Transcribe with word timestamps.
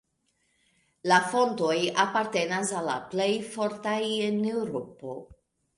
La 1.11 1.19
fontoj 1.33 1.75
apartenas 2.05 2.75
al 2.81 2.91
la 2.93 2.99
plej 3.13 3.31
fortaj 3.53 4.03
en 4.31 4.43
Eŭropo. 4.59 5.21